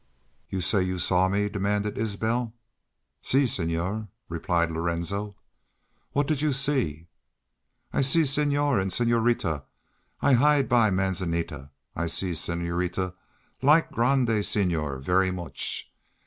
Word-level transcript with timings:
"'You 0.49 0.61
say 0.61 0.81
you 0.81 0.97
saw 0.97 1.29
me?' 1.29 1.47
demanded 1.47 1.95
Isbel. 1.95 2.55
"'Si, 3.21 3.45
senor,' 3.45 4.07
replied 4.29 4.71
Lorenzo. 4.71 5.35
"What 6.13 6.25
did 6.25 6.41
you 6.41 6.53
see?' 6.53 7.05
"'I 7.93 8.01
see 8.01 8.25
senor 8.25 8.79
an' 8.79 8.89
senorita. 8.89 9.61
I 10.19 10.33
hide 10.33 10.67
by 10.67 10.89
manzanita. 10.89 11.69
I 11.95 12.07
see 12.07 12.33
senorita 12.33 13.13
like 13.61 13.91
grande 13.91 14.43
senor 14.43 14.97
ver 14.97 15.31
mooch. 15.31 15.91